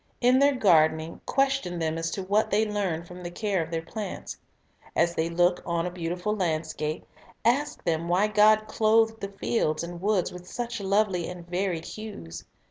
In 0.19 0.39
their 0.39 0.55
gardening, 0.55 1.21
question 1.27 1.77
them 1.77 1.95
as 1.95 2.09
to 2.09 2.23
what 2.23 2.49
they 2.49 2.65
learn 2.65 3.03
from 3.03 3.21
the 3.21 3.29
care 3.29 3.61
of 3.61 3.69
their 3.69 3.83
plants. 3.83 4.35
As 4.95 5.13
they 5.13 5.29
look 5.29 5.61
on 5.63 5.85
a 5.85 5.91
beautiful 5.91 6.35
landscape, 6.35 7.05
ask 7.45 7.83
them 7.83 8.07
why 8.07 8.25
God 8.25 8.67
clothed 8.67 9.21
the 9.21 9.29
fields 9.29 9.83
and 9.83 10.01
woods 10.01 10.31
with 10.31 10.47
such 10.47 10.81
lovely 10.81 11.29
and 11.29 11.47
varied 11.47 11.85
hues. 11.85 12.45